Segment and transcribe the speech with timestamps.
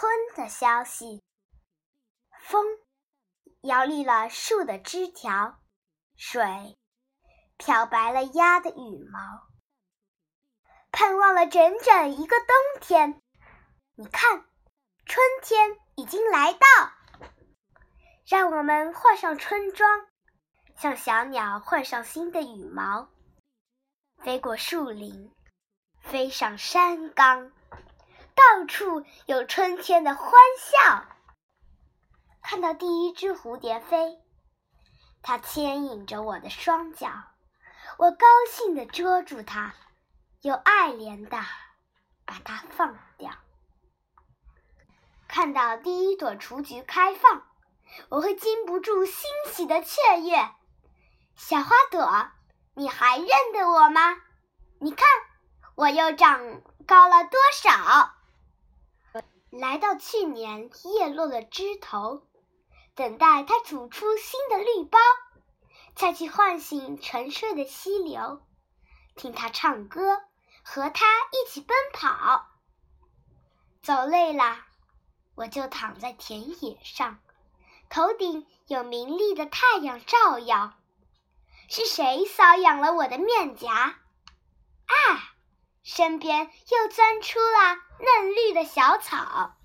[0.00, 1.24] 春的消息。
[2.38, 2.64] 风
[3.62, 5.58] 摇绿了树的枝条，
[6.14, 6.78] 水
[7.56, 9.18] 漂白了鸭的羽毛。
[10.92, 13.20] 盼望了整整一个冬天，
[13.96, 14.46] 你看，
[15.04, 16.58] 春天已经来到。
[18.24, 20.06] 让我们换上春装，
[20.76, 23.08] 像小鸟换上新的羽毛，
[24.18, 25.34] 飞过树林，
[26.02, 27.50] 飞上山岗，
[28.38, 31.04] 到处有春天的欢笑。
[32.40, 34.22] 看到第一只蝴蝶飞，
[35.22, 37.10] 它牵引着我的双脚，
[37.98, 39.74] 我高兴地捉住它。
[40.42, 41.36] 又爱怜的
[42.24, 43.32] 把它放掉。
[45.26, 47.42] 看到第一朵雏菊开放，
[48.08, 50.48] 我会禁不住欣喜的雀跃。
[51.34, 52.30] 小花朵，
[52.74, 54.16] 你还认得我吗？
[54.78, 55.08] 你看，
[55.74, 58.14] 我又长高了多少？
[59.50, 62.22] 来到去年叶落的枝头，
[62.94, 64.98] 等待它吐出新的绿苞，
[65.94, 68.42] 再去唤醒沉睡的溪流，
[69.14, 70.22] 听它唱歌。
[70.70, 72.46] 和它一起奔跑，
[73.80, 74.66] 走累了，
[75.34, 77.20] 我就躺在田野上，
[77.88, 80.74] 头顶有明丽的太阳照耀。
[81.70, 83.96] 是谁搔痒了我的面颊？
[85.98, 89.57] 身边又钻出了嫩绿的小草。